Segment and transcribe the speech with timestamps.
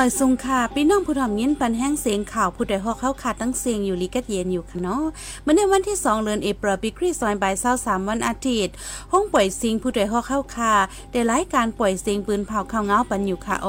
[0.00, 5.04] มาซุงค่ะพี่น้องผู้ทอมยินปันแห้งเสียงข่าวผู้ใดฮอกเข้าขาดตั้งเสียงอยู่ลีกัดเย็นอยู่ค่ะเนาะ
[5.42, 8.74] เมื่อในวันที่ 2เดือนเอพริลปีคริสต์ศักราช23วันอาทิตย์
[9.12, 10.74] ห้องปล่อยสิงผู้ใดฮอกเข้าค่ะ
[11.10, 13.68] ได้รายการปล่อยเสียงปืนเผาข้าวเงาปันอยู่ค่ะโอ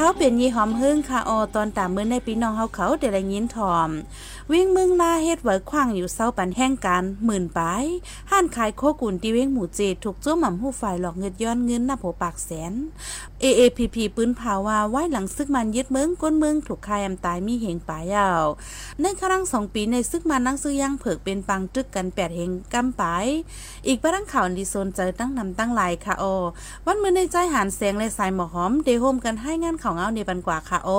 [0.00, 3.90] เขาเป็นยี่หอมหึ่งค่ะออตอนตามมือในปีน้องเฮาเขาเดลยินถอม
[4.52, 7.84] วิ่งมึงลาเฮ็ดไว้ขว้างอยู่เศร้าปันแห้งกันหมื่นปาย
[8.30, 12.72] ห้านขายโคกุนตีเว้งหมู่เจถูกจ้วหม่ำหู้ฝ่ายหลอกเงินย้อนเงินหน้าโผปากแสน
[13.42, 18.44] AAPP ปืนภาวาไว้หลังซึกมันยึดเมืองก้นเมืองถูกคายอำตายมีเหงปายาว
[19.00, 23.26] ในครั้งสองปีในซึกมันนั่งซื้อย่างเผิกเป็นปังจึกกันแปดเหงกำปาย
[23.86, 26.24] อีกประดังข่าวดีโซนเจอตั้งนำตั้งหลายค่ะโอ
[26.86, 30.90] วันมือในใจหันแสงและสายหมอหอมเดโฮมกันให้งานข่าเงาในปันกว่าค่ะโอ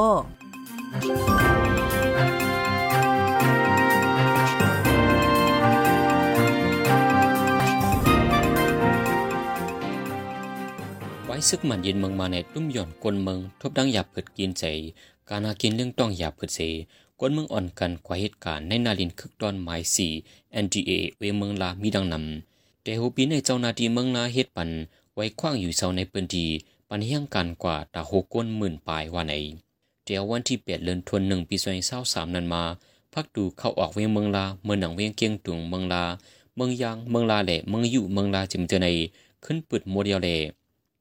[11.39, 14.65] ไว้ซึกมันยินเมืองมาในตุ้มหย่อนกวนเมืองทบดังหยาบเผิดกินใจ
[15.29, 16.59] การหากินเรื่องต้องหยาบเผิดเส
[17.19, 20.11] กวนเมืองอ่อนกันกว่าเหตุการณ์ในนาลินคึกตอนหมายสี่
[20.63, 24.69] NDA เวเมืองลามีดังนำแต่หูปีในเจ้านาทีเมืองลาเฮ็ดปัน
[25.15, 26.45] ไว้คว้างอยู่เสาในเปืนดี
[26.89, 29.33] ปันเฮียงกันกว่าตาโหก้นหมื่นปลายว่าไหน
[30.05, 32.63] เดี๋ยววันที่เปดเลือนทวนหนึ่งปีสองเศร้าสามนั้นมา
[33.13, 36.03] พักดูเข้าออกเวียงเมืองลาเมืองหนังเวียงเกียงตุงเมืองลา
[36.55, 38.87] เมืองยางเมืองลาแหล่เมืองอยู่เมืองลาจิมเจใน
[39.45, 40.37] ขึ้นปึดโมเดลเล่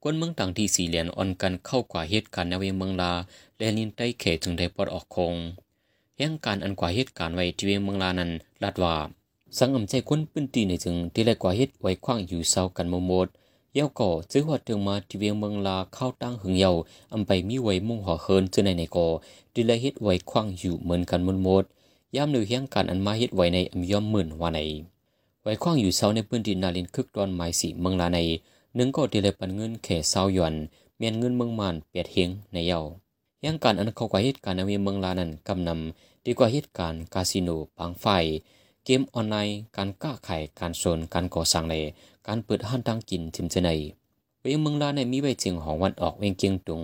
[0.03, 3.13] กวนเมืองต่างที่สี่เหรียญอ่อนกันเข้ากว่าเหตุการณ์ในเวียงเมืองลา
[3.57, 5.35] และนินใต้เขตจึงได้ปลดออกคง
[6.21, 8.31] ยังการอันกว่าเหตุการณ์ไว้ที่เวียงเมืองลานั้น
[8.63, 8.95] ลาดว่า
[9.57, 13.27] สังอำใจคนปื้นตีในจึงที่แรกกว่าเหตุไว้คว้างอยู่เศร้ากันโมโมด
[13.73, 16.71] เย้าก่อซื้อหัวเตืองมาที่เวียงเมืองลาเข้าตั้งหึงเยา
[17.13, 19.07] อำไปมีไว้มุ่งห่อเฮินเจอในในก่อ
[19.53, 21.63] ดีเลยเฮ็ดไว้คว้างอยู่เหมือนกันมุนหมด
[22.15, 24.59] ย่ามหรือเฮียงการอันมาเฮ็ดไว้ในอำย่อมหมื่นว่าใน
[25.43, 28.58] ไว้คว้างอยู่เศร้าในพื้นดินนาลินคึกตอนไม้สีเมืองลายปันเงินแค่เศร้าหยวนเมีเมืองมาใน
[32.67, 32.79] เยา
[33.45, 38.05] ย่างการอันเขากว่าเหตุการณ์ในเมืองลานันกำนำดีกว่าเหตุการณ์คาสิโนปางไฟ
[38.83, 41.75] เกมออนไลน์การก้าไข่การโซนการก่อสร้างเล
[42.27, 43.69] การเปิดห้านทางกินทิมเจใน
[44.39, 46.81] เวียงเมืองลาในมีไว้จริงของวันออกเวียงเกียงตุง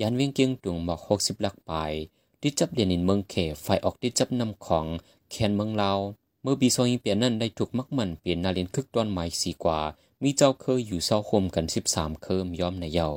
[0.00, 1.92] ยันเวียงเกียงตุงบอกหกสิบลักปลาย
[2.40, 4.86] ดิจับเดียนินเมืองเขไฟออกดิจับนำของ
[5.30, 5.98] แคนเมืองลาว
[6.42, 9.80] เมื่อปีซอยเปลี่ยนนั้นได้ถูกมักมันเปลี่ยนนาเรียนคึกต้นไม้สีกว่า
[10.24, 13.10] มีเจ้าเคยอยู่เศร้าคมกันสิบสามเคิมย้อมในเยา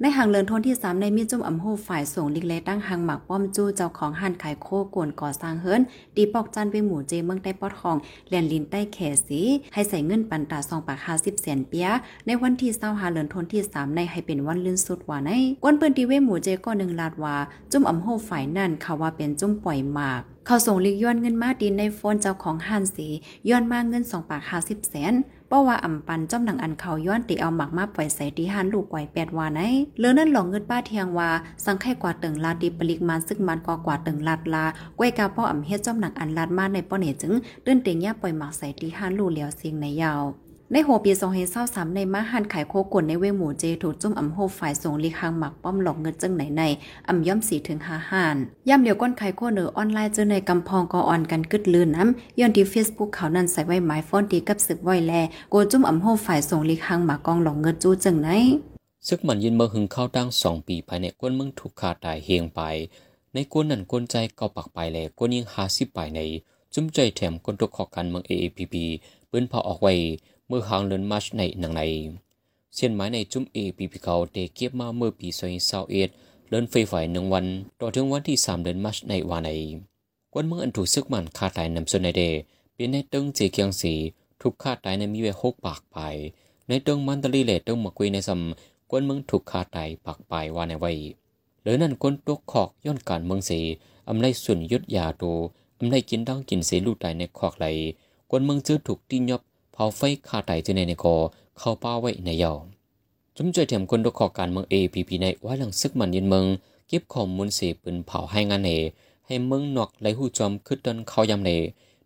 [0.00, 5.80] ในหางเลินทนที่3ในมีจุ่มอำโฮฝ่ายส่งลิกเลตั้งหางหมักป้อมจู้เจ้าของหันขายโคกวนก่อสร้างเฮิรน
[6.16, 7.96] ดีปอกจันเวงหมู่เจเมืองใต้ปอดของ
[8.28, 9.40] แลนลินใต้แขสี
[9.72, 11.88] ให้ใส่เงินปันตาซองปากหาสิบแสนเปีย
[12.26, 15.30] ในวันที่เศร้าหาเลินทนที่3ในให้เป็นวันลื่นสุดว่าใน
[15.62, 17.36] กวนเปิ้นตีเวงหมู่เจก็หนึ่งลาดว่า
[17.72, 23.08] จุ่มอำโฮฝ่ายนั่นเขาว่าเป็นจุ่มปล่อยหมากเขาส่งลิกย้อนเงินมาดินในโฟนเจ้าของหันสี
[23.48, 25.12] ย้อนมาเงินสองปากหาสิบแสน
[25.54, 29.60] ป้าว่าอ่ำปันจ้อมหนังอันเขาย้อนตีเอาหมักมาปล่อยใส่ดีฮันลูกไกวแปดวาไหน
[29.98, 31.30] เลือนั่นหลงเงินป้าเทียงว่า
[31.64, 34.64] สังแค่กว่าตึงลาดีปลิกมันซึ่งมันก็กว่าตึงลาดลา
[34.98, 37.32] ก้วยกาป้ออ่ำเฮ็ดจ้อมหนังอันลาดมาในป้อเหนจึง
[37.62, 40.22] เดินเตียงย่าปล่อยหมักใส่ดีฮันลูกเหลียวเสียงในยาว
[40.74, 46.62] ในหัวปีสองเฮเศร้าสามในมาหันขายโคกวนในเวหมูเจถูกจุ่มอ่ำโฮฝ่ายส่งลีคางหมักป้อมหลอกเงินจึงไหนใน
[47.08, 48.36] อ่ำย่อมสีถึงหาหาน
[48.68, 55.12] ย่ำเดียวก้นขายโคเนอออนไลน์เจอในกำพองกออ่อนกันกึดลืนน้ำย้อนที่เฟซบุ๊กเขานั้นใส่ไว้หมายฟอนตีกับศึกไว้แล
[55.50, 58.28] โกจุ่มอ่ำโฮฝ่ายส่งลีคางหมักกองหลอกเงินจู้จึงไหน
[59.08, 62.60] ซึกมันยินเมื่อหึงเข้าตั้งสองปีภายในก้นเมืองถูกขาดตายเฮียงไป
[63.32, 66.20] ในก้นนั่นก้นใจเก่าปักไปแลก้นยิงหาสิบไปใน
[66.74, 68.74] จุ้มใจแถมก้นตกขอกันเมือง AAPP
[69.30, 69.94] ปืนพอออกไว้
[70.54, 71.82] มื่อหางเลินมาชในหนังใน
[72.74, 76.10] เส้นไม้ในจุ่มเอปีพีเขาเตเก็บมาเมื่อปีสองเศร้าเอ็ด
[76.48, 77.46] เลินไฟฝ่ายหนึ่งวัน
[77.80, 79.50] ต่อถึงวันที่สามเดือนมาชในวันใน
[80.32, 82.22] กวนเมืองอันถูกซึกมันฆ่าตายนำส่วนในเด
[82.74, 83.94] เป็นในตึงเจเกียงสี
[84.40, 85.96] ถูกฆ่าตายในมีไว้หกปากไป
[86.68, 90.90] ในตึงมันตลีเลตึงมะกุยในซำกวนเมืองถูกฆ่าตายปากไปว่าในไว้
[91.62, 93.60] หรือนั่นกวนตกขอกย้อนการเมืองสี
[94.08, 95.24] อำไรส่วนยุดยาโต
[95.78, 97.66] อำไรกินดังกินเสลูกตายในขอกไหล
[98.30, 101.16] กวนเมืองเจอถูกตีนยบ เผาไฟขาไตจะในในกอ
[101.58, 102.52] เข้าป้าไว้ในเยา
[103.36, 106.44] จุ่มใจเถียมคนดกขอการเมืองเอพีพีในว่าหลังซึกมันยินเมือง
[106.88, 108.70] เก็บข้อมูลเสปืนเผาให้งานเน
[109.26, 111.50] ให้เมืองนอกไหลหูจอมขึ้นดันเขายำเน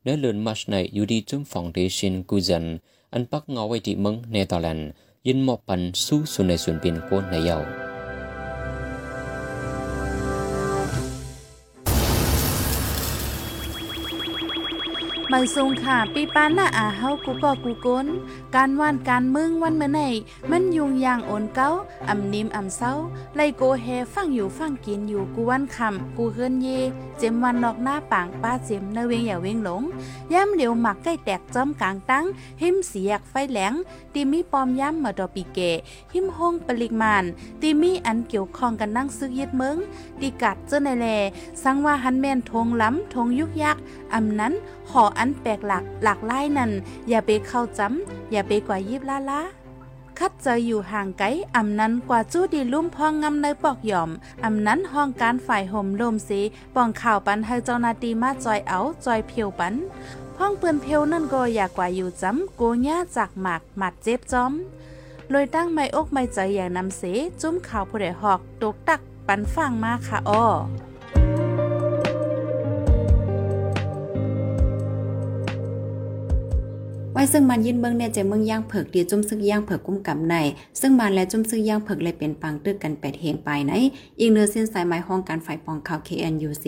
[0.03, 2.65] เนื้อเลือนมัชในยูดีจุ่มฟองเดชินกูจัน
[3.13, 4.89] อันปักเงาไว้ที่เมืองเนเธอร์แลนด์
[5.27, 7.86] ยินหมอบปันสู้สุนในส่วนเป็นโกนในเยา
[15.39, 18.07] ไปทรงค่ะ ปีปานหน้าอาเฮากูก็กูก้น
[18.55, 20.01] การว่านการมึงวันเมื่อไหน
[20.51, 21.69] มันยุงยางโอนเก้า
[22.09, 22.93] อ่ำนิมอ่ำเศร้า
[23.37, 26.69] ไลโกแฮฟังอยู่ฟังกินอยู่กูวันคำกูเฮือนเย
[27.19, 29.83] เจมวันนอกหน้าปางป้าเจมเนเวงอย่าเวงหลง
[30.33, 32.25] ย่ำเหลียวหมักใกล้แตกจอมกลางตั้ง
[32.63, 33.73] หิมเสียกไฟแหลง
[34.15, 35.59] ตีมีปอมย่ำมาดอปีเก
[36.13, 37.25] หิมห้องปริกมาน
[37.63, 39.77] ตีมีอันเกี่ยวข้องกันนั่งซึกยึดเมือง
[40.21, 41.07] ตีกัดเจ้าในแล
[41.63, 43.77] สังว่าหันแมนทงล้ำทงยุกยัก
[44.15, 44.55] อ่ำนั้น
[44.91, 46.71] หออันแปลกหลักหลากหลายนั่น
[47.09, 49.43] อย่าไปเข้าจำอย่าไปกว่ายิบลาลา
[50.19, 51.27] คัดเจออยู่ห่างไกล
[51.57, 54.11] อำนั้นกว่าจู้ดีลุ่มพองงำในปอกหย่อม
[54.45, 56.41] อำนั้นห้องการฝ่ายห่มลมสี
[56.75, 59.75] ปองข่าวปันให้เจ้านาตีมาจอยเอาจอยเพียวปัน
[60.39, 64.53] ห้องเปืนเพียวนั่นก็อยากกว่าอยู่จำโกญ่าจากหมากหมัดเจ็บจอม
[65.33, 67.03] ลอยตั้งไม่อกไม่ใจอย่างนำเส
[67.41, 70.47] จุ้มข่าวผู้ใดหอกตกตักปันฟังมาค่ะอ้อ
[77.19, 80.35] ไว้ซึ่งมันยินเบิ่งเนี่ยจเมืองย่างเผิกดีจุ่มซึกย่างเผิกกุ้มกับใน
[80.81, 83.73] ซึ่งมันและจุ่มซึกย่างเผิกเลยเป็นปังตึกกันแปดเฮงไปไหน
[84.21, 86.67] อีกเนื้อเส้นสายไม้ห้องการฝ่ายปองข่าว KNUC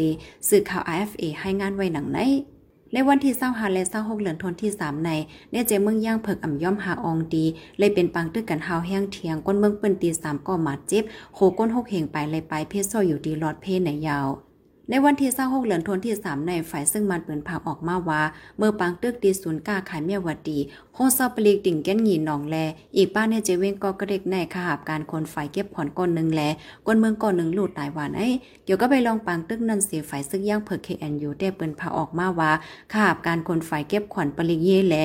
[0.49, 2.19] สื่อข่าว IFA ให้งานไว้หนังไหน
[2.93, 5.11] ในวันที่เศร้าหาและเศร้าหกเหลือนทนที่สามใน
[5.51, 7.45] เนี่ยเจเมืองย่างเผิกอ่ำย่อมหาอองดี
[7.79, 11.05] เลยเป็นปังตึกกันหาวแห้งเทียงก้นเมืองเปิ้นตีสามก็มาเจ็บ
[11.35, 14.29] โคก้นหกเหงไปเลยไปเพศโซอยู่ดีหลอดเพศไหนยาว
[14.91, 18.23] ในวันที่26เหลือนทนที่3ในฝ่ายซึ่งมันเปินผาออกมาว่า
[18.59, 20.59] เมื่อปังตึกดีศูนย์ก้าขายเมียวดี
[20.95, 22.57] โคซาปลีกติ่งแก้นหยีหนองแล
[22.97, 26.43] อีกป้าเนเจเวงก็กระเด็กในขหาบการคนฝ่ายเก็บผ่อนก้นหนึ่งแล
[26.87, 28.29] ก้นเมืองก้อนหนึ่งหลูดตายหวานไอ้
[28.65, 32.51] เดี๋ยวก็ไปลองปังตึกนั่นเสียฝ่ายซึ่งย่างเผิก KNU ได้เปินผาออกมาว่า
[32.93, 34.97] ขหาบการคนฝ่ายเก็บขวัญปลีกเย่แล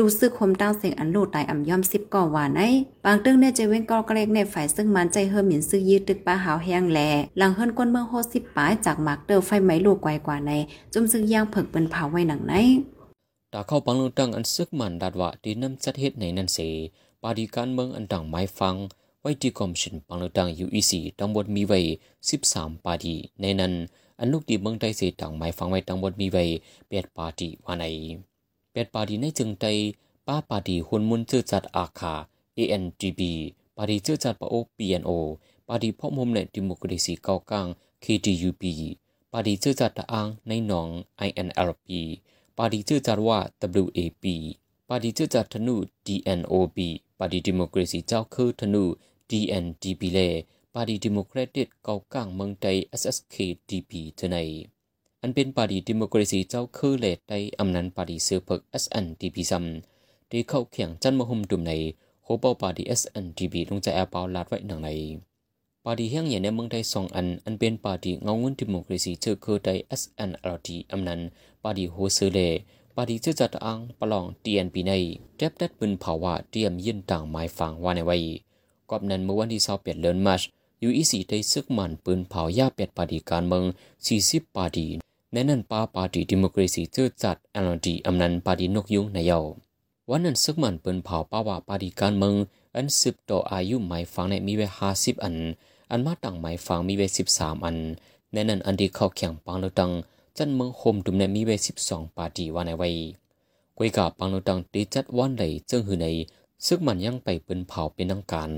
[0.00, 2.68] รู้สึกคมตั้งเสียงอันลูดตายอ่ำย่อมสิบก่อวานไอ้
[3.04, 7.00] ปางตึงเนี่ยเจเว้งก็กระเด็กในฝ่ายซึ่งมันใจเฮิมหมินซื้อยืดตึกป้าหาวแห้งแล
[7.38, 10.52] หลังเฮิรนก้นเมืองโฮสิบป้ายจากมากเตอร์ไฟไหม้ลูกไกวกว่าใน
[10.92, 12.52] จุ่มซึ่งย่างเผิกเปินเผาไว้หนังไหน
[13.52, 16.58] ตาเข้าปังลงตังอันซึกมันดัดว่าดีน้ำจัดเฮ็ดในนั้นเส
[17.22, 18.74] ปาดีการเมืองอันต่างไม้ฟัง
[19.20, 21.78] ไว้ที่คอมชินปังลงตัง UEC ทั้งหมดมีไว้
[22.32, 23.72] 13ปาดีในนั้น
[24.18, 26.44] อันลูกดีเมืองไทยเสต่างไม้ฟังไว้ทั้งหมดมีไว้
[26.80, 27.86] 8ปาดีว่าใน
[28.76, 29.64] เป็ดปาดีในจึงใจ
[30.26, 32.14] ป้าปาดีหุนมุนเชื่อจัดอาคา
[32.58, 33.20] ANGB
[33.76, 35.10] ปาดีเชื่อจัดปะโอ PNO
[35.68, 37.66] ปาดีพ่อมุมในดิโมคราซีเก้ากลาง
[38.04, 38.62] KDUP
[39.32, 40.88] ปาดีเชื่อจัดตะอังในหนอง
[41.28, 41.88] INLP
[42.58, 43.38] ปาดีเชื่อจัดว่า
[43.84, 44.24] WAP
[44.88, 45.76] ปาดีเชื่อจัดธนู
[46.06, 46.78] DNOB
[47.18, 48.84] ปาดีดิโมคราซีเจ้าคือธนู
[49.30, 50.18] DNDB เล
[50.74, 52.66] ปาดีดิโมแครติกเก้ากลางเมืองใจ
[53.00, 59.64] SSKDP ทนายันเป็นปารีดิโมกราซีเจ้าคือเลดได้อำนันปารีเสือเพกเอสแอนดีพีซัม
[60.30, 61.72] ที่เข้าแข่งจันมหุมดุมใน
[62.22, 64.88] โคเปาปารีเอสแอนดีบีลงใจแอปเปาลาดไว้หนังใน
[65.84, 71.20] ปารีเฮียงใหญ่ในเมืองไทยสองอัน อันเป็นปารีเงาเงินดิโมกราซีเจ้าคือได้เอสแอนอาร์ดีอำนัน
[71.62, 72.38] ปารีโฮเซเล
[72.96, 74.92] ปารีเจ้าจัดอังปลองเตียนปีใน
[75.36, 78.16] เจ็บดัดบึนภาวะเตรียมยื่นต่างหมายฝังว่าในไว้
[78.90, 80.42] กอบนั้นเมื่อวันที่28เปลี่ยนเลนมาร์ช
[80.82, 83.64] ยูอีสีได้ซึกมันปืนเผายาเป็ดปาดีการเมือง
[84.08, 84.86] 40ปาดี
[85.32, 87.36] ในนั้นปาปาดีดิโมคราซีเจอจัด
[87.66, 89.38] LD อำนันปาดีนกยุงในเยา
[90.10, 92.34] วันนั้นซึกมันเปืนเผาป้าว่าปาดีการเมือง
[92.74, 95.36] อันสืบต่ออายุหมายฟังในมีไว้50อัน
[95.90, 97.76] อันมาต่างหมายฟังมีไว้13อัน
[98.32, 99.90] ในนั้นอันที่เข้าแข่งปังเลตัง
[100.36, 102.88] จันเมืองโฮมดุมในมีไว้สิบสองปาร์ตี้ว่าในไว้
[103.78, 106.06] กวยกาปังโนตังตีจัดวันใดเจิงหือใน
[106.66, 108.50] ซึ่งมันยังไปเป็นเผาเป็นนังการ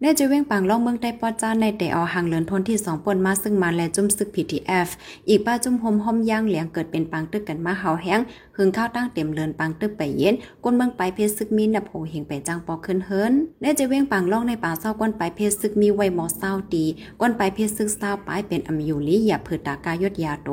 [0.00, 4.88] แน่จะเว้งปังล่องเมืองใต้ปอจ้าในแต่เอหางเหลินทนที่สองปนมาซึ่งมาและจุ่มซึก PTF
[5.28, 8.20] อีกป้าจุ่มหมหอมย่างเหลียงเกิดเป็นปังตึกกันมาเฮาแห้ง
[8.56, 10.34] หึงข้าวตั้งเต็มเลินปังตึกไปเย็น
[10.64, 16.84] ก้นเมืองไปเพชรซึกมีนับโหเฮงไปจ้างปอขึ้นเฮิรนแน่จะเว้งปังล่องในป่าเศร้าก้นไปเพชรซึกมีไว้หมอเศร้าดี
[17.20, 20.50] ก้นไปเพชรซึกเศร้าไปเป็นอำยูลีอย่าเผือตากายดยาโต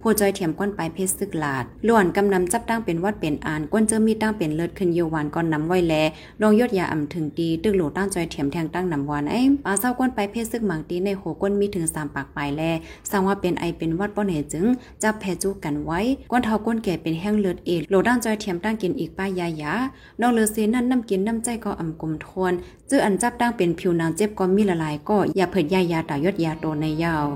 [0.00, 5.94] โพจอยเถียมก้นไปเพชรซึกลาดล้วนกำนำจับตั้งเป็นวัดเป็นอานก้นเจอมีตั้งเป็นเลิศขึ้นโยวานก้อนนำไว้แล
[6.42, 12.62] ลองยดยาอ่ำถึงดีตึกหลตั้งจอยเถียมแทงตั้งนำวานไอ้ปลาเศร้าก้นไปเพชรซึกหมังตีในโหก้นมีถึงสามปากปลายแล
[13.10, 14.66] สังว่าเป็นไอเป็นวัดป้อนเหจึง
[15.02, 16.00] จับแพจูกันไว้
[16.30, 19.72] ก้นเท้าก้นแก่เป็นแห้งเลือดเอดโหลตั้งจอยเถียมตั้งกินอีกป้ายายา
[20.20, 22.52] นองเลือเซนั่นน้ำกินน้ำใจก็อ่ำกลมทวน
[22.90, 27.26] จื้ออันจับตั้งเป็นผิวนางเจ็บก็มีละลายก็อย่าเผิดยายาตายดยาโตในยาว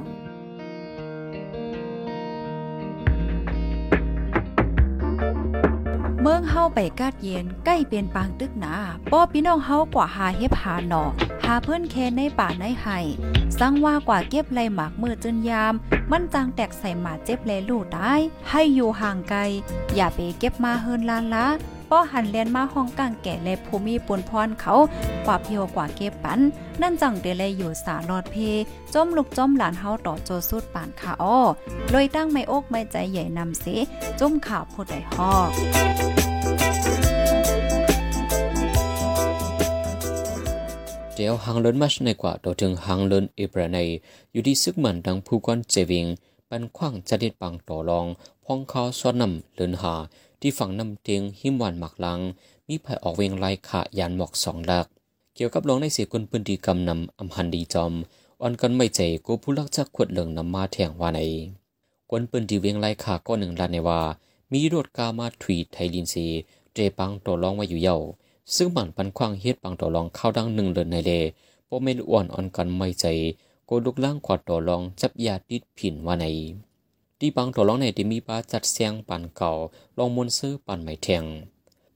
[6.25, 8.75] เมืองเฮาไปกาดเย็นใกล้เป็นปางตึกหนา
[9.13, 11.05] ป้อพี่น้องเฮากว่าหาเฮ็บหาหนอ
[11.45, 12.99] หาเพื่อนแค่ในป่าในไห้
[13.59, 15.75] สังว่ากว่าเก็บไรหมากมือจนยาม
[16.11, 18.15] มันจางแตกใส่หมาเจ็บแลลูกได้
[18.49, 19.41] ให้อยู่ห่างไกล
[19.95, 21.47] อย่าไปเก็บมาเฮินลานละ
[21.95, 24.75] ป้อหันเลียนมาห้องกลางแก่และภูมิปนพรเขา
[25.27, 26.41] กว่าเพียวกว่าเก็บปัน
[26.81, 28.37] นั่นจังเดเลยอยู่สาลอดเพ
[28.95, 31.39] จมลูกจมหลานเฮาต่อโจสุดปานขาอ้อ
[31.91, 33.65] เลยตั้งไม่อกไม่ใจใหญ่นำเส
[34.21, 35.49] จมข่าวผู้ใดฮอก
[41.15, 43.79] เดียวหางเลินมัชในกว่าต่อถึงหางเลินเอเบรใน
[44.33, 46.07] อยู่ที่ซึกมันดังผู้ก้อนเจวิง
[46.49, 48.07] ปันขว้างจะดิดปังต่อรอง
[48.45, 49.95] พองเขาซ้อนนำเลินหา
[50.43, 52.21] ที่ฝั่งนำเตียงหิมวันหมักลัง
[52.69, 54.87] มีไผออกเวงลายขายานหมอกสองหลัก
[55.35, 57.93] เกี่ยวกับลองในเสียคนพื้นที่กำนำอำหันดีจอม
[58.41, 61.21] อ่อนกันไม่ใจกูผู้ลักจักขวดเหลืองนำมาแทงว่าไหน
[62.11, 64.01] กวนปืนที่เวียงลายขาก็หนึ่งลานในว่า
[64.53, 66.27] มีรถกามาถุยไทยลินซี
[66.75, 67.99] เจปังต่อรองไว้อยู่เย่า
[68.57, 71.13] ซึ่งมันปันควางเฮ็ดปังต่อรองเข้าดังหนึ่งเดินในเล
[71.67, 73.05] โปเมนอ้วนอ่อนกันไม่ใจ
[73.67, 76.27] โกลุกล่างขวดต่อรองจับยาดิดผินว่าไหน
[77.25, 79.53] ที่ปังต่อรองในที่มีป้าจัดเสียงปันเก่า
[79.99, 81.25] ลองมนซื้อปันไม่แทง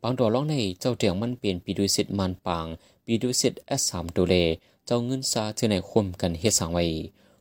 [0.02, 2.66] ปังต่อรองในเจ้าเตียงมันเปลี่ยนปีดุสิตมันปาง
[3.04, 4.34] ปีดุสิตเอสสามตัวเล
[4.86, 6.84] เจ้าเงินซาเจอในคมกันเฮ็ดสังไว้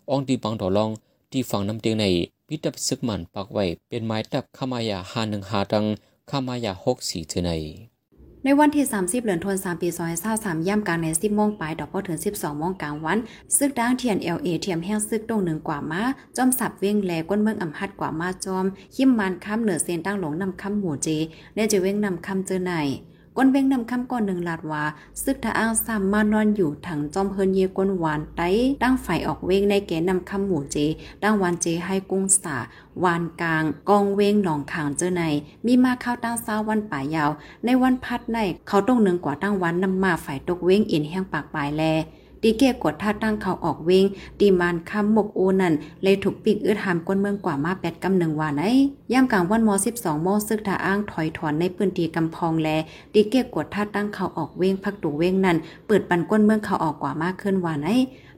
[0.10, 0.90] อองดีปังต่อรอง
[1.32, 2.06] ที่ฝั่งน้ำเตียงใน
[2.48, 5.86] พิดับซึกมันปักไว้เป็นไม้ดับขามายาหาหนึ่งหาดัง
[6.30, 7.52] ขามายาหกสี่เจอใน
[8.48, 13.18] ในวันที่ 30เหลือนทวน3ปีซอย23ย่ำกลางใน10โมงปลายดอกพอถึง 12โมงกลางวัน
[13.58, 16.04] ซึกด้างเทียน LA เทียมแห้งซึกตรงหนึ่งกว่ามา
[16.38, 21.08] จอมสับเว้งแลก้นเมืองอำหัดกว่ามาจอม หิมมันค้ำเหนือเซนตั้งหลงนำค้ำหมู่เจ
[21.56, 22.74] เนจะเว้งนำค้ำเจอไหน
[23.38, 24.84] ก้นเว้งนำค้ำก่อนหนึ่งลาดว่า
[25.24, 28.50] ซึกทะอ้างสามมานอนอยู่ถังจอมเฮินเยก้นหวานไต้
[28.84, 30.78] ตั้งฝ่ายออกเว้งในแกนำค้ำหมู่เจ
[31.24, 32.58] ตั้งวันเจให้กุ้งสา
[33.04, 35.24] วานกลาง กองเว้งหนองขางเจอใน
[35.66, 37.30] มีมาเข้าตั้งเช้าวันป่ายาว
[37.66, 38.38] ในวันพัดใน
[38.68, 41.84] เขาต้องหนึ่งกว่าตั้งวันนำมาฝ่ายตกเว้งอินแห้งปากปลายแล
[42.48, 44.06] ตีเกียกดท่าตั้งเขาออกเวง
[44.40, 45.74] ตีมานคำหมกโอนั่น
[46.04, 48.64] เลยถูกปิกอึดหามก้นเมืองกว่ามาแปดกำหนึ่งว่าไหน
[49.12, 52.70] ย่ำกลางวันม12โมงซึกท่าอ้างถอยถอนในพื้นที่กำพองแล
[53.14, 57.88] ตีเกียกดท่าตั้งเขาออกเวงพักตูเวงนั่นเปิดปันก้นเมืองเขาออกกว่ามากขึ้นว่าไหน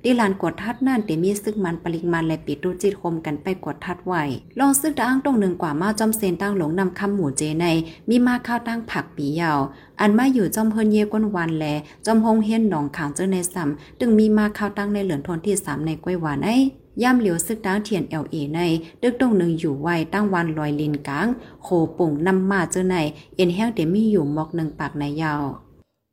[0.04, 4.14] ดีลานกดทัดนั่นเตมีซึกมันปริมันและปิดดูจิตคมกันไปกดทัดไหว
[4.60, 7.66] ลองซึกอ้างตรงหนึ่งกว่ามาจอมเซนตั้งหลงนำคำหมู่เจใน
[8.10, 9.60] มีมาข้าวตั้งผักปียาว
[10.00, 11.66] อันมาอยู่จอมเฮินเยก้นวันแล
[12.06, 18.60] จอมฮงเฮียนหนองขางเจอในซ้ำตึงมีมาข้าวตั้งในเหลือนทนที่สามในก้วยหวานไอย่ำเหลียวซึกด้างเทียนเอลเอใน
[19.02, 21.28] ดึกตรงหนึ่งอยู่ไว้ตั้งวันลอยลินกลาง
[21.64, 22.96] โคปุ่งนำมาเจอใน
[23.36, 25.44] เอ็นแห้งเดมีอยู่มอกหนึ่งปากในยาว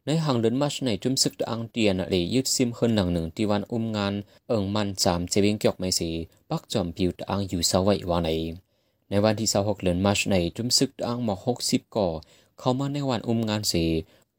[0.06, 4.14] ในห่างเดินมาชในจุมซึกตะอังเตียนเลยยึดซิมเฮินหนังหนึ่งที่วันอุ้มงาน
[4.48, 6.10] เอิงมันจามเจวิงเกียกไม่สี
[6.50, 8.30] ปักจอมปิวตะอังอยู่สาวัยวาใน
[9.08, 12.08] ในวันที่26เดือนมาชในจุมซึกตะอังหมอกหกสิบก่อ
[12.58, 13.84] เข้ามาในวันอุ้มงานสี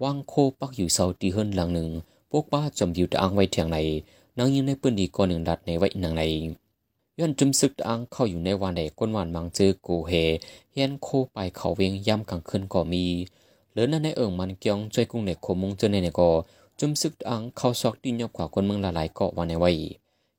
[0.04, 1.90] ว่างโคปักอยู่เสาตีเฮินหลังหนึ่ง
[2.32, 3.78] พวกป้าจอมปิวตะอังไว้เทียงใน
[4.38, 6.24] นางยิงในปืนดีก่อหนึ่งดัดในไว้หนังใน
[7.20, 10.12] ย้อนจุมซึกตะอังเข้าอยู่ในวันใดก้นวันมังเจอกูเฮ
[10.72, 13.06] เฮียนโคไปเขาเวียงย่ำกลางคืนก็มี
[13.76, 16.30] เหลือนั่นในเอิงมันเกียงช่วยกุ้งเน็กโคมุงเจอในเนก็
[16.80, 19.72] จุมซึกอังเข้าซอกดินยอบกว่าคนเมืองละลายเกาะวันในไว้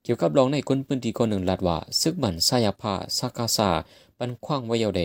[0.02, 3.70] เกี่ยวกับรองในคนพื้นที่คนหนึ่งลัดว่าซึกบันซายาพาซากาซา
[4.18, 5.02] ปันคว้างไว้ยาวเด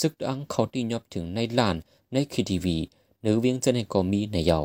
[0.00, 1.76] ซึกอังเขาตีนยอบถึงในลาน
[2.12, 2.76] ในคีทีวี
[3.20, 4.60] เนือเวียงเจอในก็มีในเยา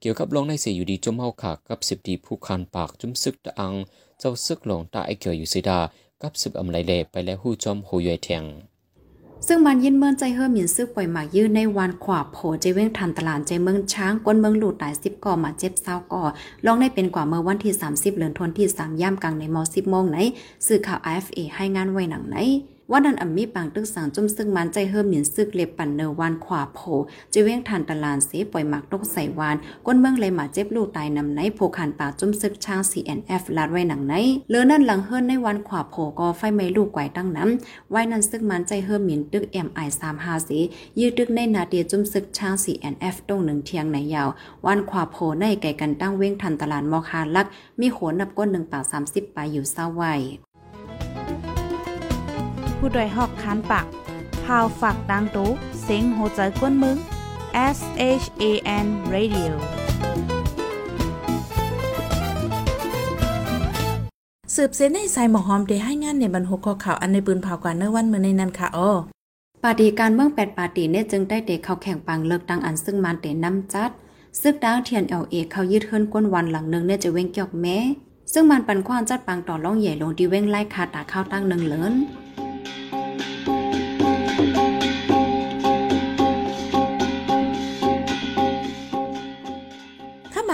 [0.00, 3.74] เกี่ยวกับรองในเสียอยู่ดีจมเฮาขากับสิบดีผู้คานปากจุมซึกอัง
[4.18, 5.78] เจ้าซึกหลงตาไอเกียวอยู่เสดา
[6.22, 8.44] กับสิบอำไลเลไปแล้วหู้จอมหูยอยแทง
[9.46, 16.24] ซึ่งมันยินเมืองใจเฮิรหมินซึกปล่อยหมากยื้อในวันขวาโผเจเว้งทันตลาดใจเมืองช้างก้นเมืองหลุดตายสิบก่อมาเจ็บเศร้าก่อ
[16.66, 20.18] ลองได้เป็นกว่าเมื่อวันที่ 30เดือนทนที่ 3 ย่ำกลางในมอ10โมงไหน
[20.66, 22.36] สื่อข่าว IFA ให้งานไว้หนังไหน
[22.92, 26.78] วันนั้นอ่ำมีปังตึกสังจุ่มซึ่งมันใจเฮิรหมินซึกเล็บปั่นเนวันขวาโผ
[27.30, 34.14] เจเว้งทันตลาดเสปล่อยหมากตกใส่วาน ก้นเมืองเลยมาเจ็บลูกตายนำไหนโผขันปากจุ่มซึกช้าง CNF ลาดไว้หนังไหน
[34.50, 40.58] เลือนั่นหลังเฮิรนในวันขวาโผก็ไฟไหม้ลูกไกวตั้งน้ำไว้นันซึกมันใจเฮิรหมินตึก MI 35สี
[40.98, 44.28] ยืดตึกในนาเดียจุ่มซึกช้าง CNF ตรงหนึ่งเทียงในยาว
[44.66, 47.46] วันขวาโผในไก่กันตั้งเว้งทันตลาดมอคาลัก
[47.80, 50.14] มีโขนนับก้นหนึ่งปาก30ปลายอยู่เศร้าไว้
[52.78, 53.86] ผู้ดยหอกคานปาก
[54.44, 55.50] พาวฝากดังตู้
[55.82, 56.96] เซ็งโหใจกวนมึง
[57.76, 57.78] S
[58.22, 58.44] H A
[58.84, 59.52] N Radio
[64.54, 68.90] สืบเส้นในสายหมอหอมได้ให้งานในบรรหกข้อข่าวอันในปืนเผากว่าเนื้อวันเมื่อในนั้นค่ะอ้อ
[69.64, 73.90] ปาฏิการเมืองแปดปาฏิเนี่ยจึงได้เด็กเขาแข่งปังเลิกดังอันซึ่งมันเตน้ำจัด
[74.40, 77.78] ซึกดางเทียนเอลเอเขายืดเฮิรนก้นวันหลังหนึ่งเนี่ยจะเว้งเกี่ยวแม้
[78.32, 81.94] ซึ่งมันปันควานจัดปังต่อล่องใหญ่ลงที่เว้งไล่คาตาข้าวตั้งหนึ่งเลิน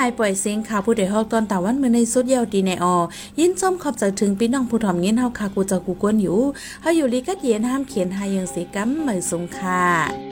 [0.05, 2.97] าหมายปล่อยเสียงข่าวผู้ใดฮอกตอนตาวันเมื่อในสุดยาวดีในออ
[3.39, 6.41] ยินส้มขอบใจถึงพี่น้องผู้ถ่อมเงินเฮาคากูจะกูกวนอยู่
[6.83, 10.24] เฮาอยู่ลีกัดเย็นห้ามเขียนหายังสีกัมเหมยสงค่ะ